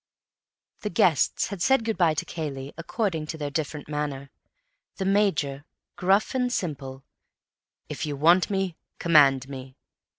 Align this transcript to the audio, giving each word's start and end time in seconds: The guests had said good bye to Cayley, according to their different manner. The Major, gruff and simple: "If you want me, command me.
The 0.79 0.89
guests 0.89 1.49
had 1.49 1.61
said 1.61 1.85
good 1.85 1.95
bye 1.95 2.15
to 2.15 2.25
Cayley, 2.25 2.73
according 2.75 3.27
to 3.27 3.37
their 3.37 3.51
different 3.51 3.87
manner. 3.87 4.31
The 4.95 5.05
Major, 5.05 5.63
gruff 5.95 6.33
and 6.33 6.51
simple: 6.51 7.03
"If 7.87 8.07
you 8.07 8.15
want 8.15 8.49
me, 8.49 8.77
command 8.97 9.47
me. 9.47 9.75